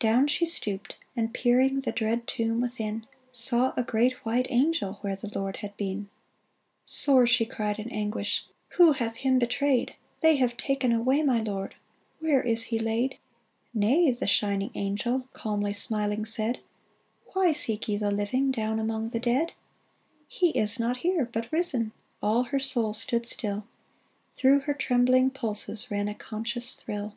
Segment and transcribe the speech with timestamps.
[0.00, 5.14] Down she stooped, and peering The dread tomb within, Saw a great white angel Where
[5.14, 6.08] the Lord had been!
[6.84, 9.94] Sore she cried in anguish:*' Who hath him betrayed?
[10.22, 11.76] They have taken away my Lord
[12.18, 13.18] 1 Where is he laid?""
[13.72, 16.58] Nay," the shining angel, Calmly smiling, said
[17.34, 19.52] —"Why seek ye the living Down among the dead?
[19.52, 21.92] DAYBREAK 407" He is not here, but risen!"
[22.24, 23.62] All her soul stood still;
[24.34, 27.14] Through her trembhng pulses Ran a conscious thrill.